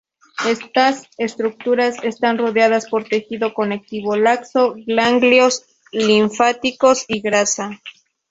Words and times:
Estas 0.49 1.07
estructuras 1.19 1.97
están 2.03 2.39
rodeadas 2.39 2.89
por 2.89 3.03
tejido 3.07 3.53
conectivo 3.53 4.15
laxo, 4.15 4.73
ganglios 4.87 5.63
linfáticos 5.91 7.05
y 7.07 7.21
grasa. 7.21 7.79